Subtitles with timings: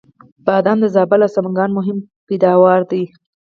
[0.45, 1.97] بادام د زابل او سمنګان مهم
[2.27, 3.03] پیداوار دی